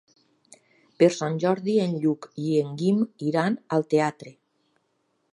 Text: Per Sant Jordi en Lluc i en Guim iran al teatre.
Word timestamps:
Per 1.01 1.09
Sant 1.17 1.35
Jordi 1.43 1.75
en 1.83 1.93
Lluc 2.05 2.25
i 2.43 2.53
en 2.61 2.71
Guim 2.79 3.03
iran 3.27 3.59
al 3.77 3.85
teatre. 3.95 4.33